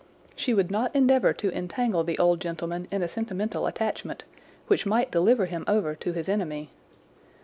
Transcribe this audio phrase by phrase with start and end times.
[0.35, 4.23] She would not endeavour to entangle the old gentleman in a sentimental attachment
[4.65, 6.71] which might deliver him over to his enemy.